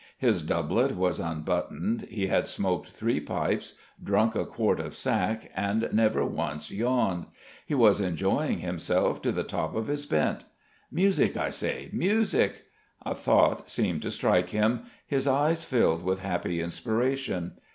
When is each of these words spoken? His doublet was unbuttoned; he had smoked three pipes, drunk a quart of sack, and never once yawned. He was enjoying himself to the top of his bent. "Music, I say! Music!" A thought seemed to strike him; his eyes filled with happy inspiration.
His 0.17 0.41
doublet 0.41 0.95
was 0.95 1.19
unbuttoned; 1.19 2.07
he 2.09 2.25
had 2.25 2.47
smoked 2.47 2.89
three 2.89 3.19
pipes, 3.19 3.75
drunk 4.03 4.33
a 4.33 4.47
quart 4.47 4.79
of 4.79 4.95
sack, 4.95 5.51
and 5.55 5.87
never 5.91 6.25
once 6.25 6.71
yawned. 6.71 7.27
He 7.67 7.75
was 7.75 8.01
enjoying 8.01 8.61
himself 8.61 9.21
to 9.21 9.31
the 9.31 9.43
top 9.43 9.75
of 9.75 9.85
his 9.85 10.07
bent. 10.07 10.45
"Music, 10.91 11.37
I 11.37 11.51
say! 11.51 11.89
Music!" 11.93 12.65
A 13.05 13.13
thought 13.13 13.69
seemed 13.69 14.01
to 14.01 14.09
strike 14.09 14.49
him; 14.49 14.85
his 15.05 15.27
eyes 15.27 15.65
filled 15.65 16.01
with 16.03 16.17
happy 16.17 16.61
inspiration. 16.61 17.59